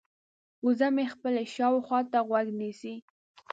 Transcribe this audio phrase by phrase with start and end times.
[0.65, 2.95] وزه مې خپلې شاوخوا ته غوږ نیسي.